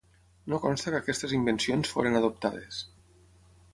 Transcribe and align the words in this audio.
No 0.53 0.59
consta 0.61 0.93
que 0.95 1.01
aquestes 1.01 1.35
invencions 1.39 1.93
foren 1.97 2.21
adoptades. 2.21 2.81